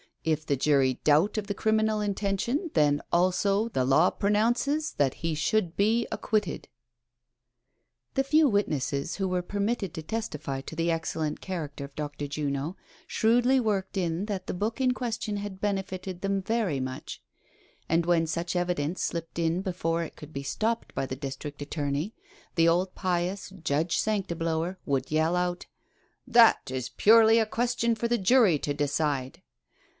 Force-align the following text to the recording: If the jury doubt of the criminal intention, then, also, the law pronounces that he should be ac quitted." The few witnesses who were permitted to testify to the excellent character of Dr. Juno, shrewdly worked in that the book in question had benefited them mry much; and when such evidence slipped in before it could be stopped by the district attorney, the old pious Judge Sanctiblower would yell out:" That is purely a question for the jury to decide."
If 0.23 0.45
the 0.45 0.55
jury 0.55 0.95
doubt 1.03 1.37
of 1.37 1.45
the 1.47 1.53
criminal 1.53 1.99
intention, 1.99 2.69
then, 2.75 3.01
also, 3.11 3.69
the 3.69 3.85
law 3.85 4.09
pronounces 4.11 4.93
that 4.93 5.15
he 5.15 5.33
should 5.35 5.75
be 5.75 6.07
ac 6.11 6.19
quitted." 6.21 6.67
The 8.15 8.23
few 8.23 8.47
witnesses 8.47 9.15
who 9.15 9.27
were 9.27 9.41
permitted 9.43 9.93
to 9.95 10.03
testify 10.03 10.61
to 10.61 10.75
the 10.75 10.91
excellent 10.91 11.39
character 11.41 11.83
of 11.85 11.95
Dr. 11.95 12.27
Juno, 12.27 12.77
shrewdly 13.07 13.59
worked 13.59 13.97
in 13.97 14.25
that 14.25 14.45
the 14.47 14.55
book 14.55 14.79
in 14.79 14.93
question 14.93 15.37
had 15.37 15.61
benefited 15.61 16.21
them 16.21 16.43
mry 16.43 16.81
much; 16.81 17.21
and 17.89 18.05
when 18.05 18.25
such 18.27 18.55
evidence 18.55 19.01
slipped 19.03 19.37
in 19.39 19.61
before 19.61 20.03
it 20.03 20.15
could 20.15 20.33
be 20.33 20.43
stopped 20.43 20.93
by 20.95 21.05
the 21.07 21.15
district 21.15 21.61
attorney, 21.63 22.13
the 22.55 22.67
old 22.67 22.93
pious 22.95 23.49
Judge 23.63 23.97
Sanctiblower 23.99 24.77
would 24.85 25.11
yell 25.11 25.35
out:" 25.35 25.65
That 26.37 26.71
is 26.71 26.89
purely 26.89 27.37
a 27.39 27.45
question 27.47 27.93
for 27.95 28.07
the 28.07 28.17
jury 28.19 28.57
to 28.59 28.73
decide." 28.73 29.41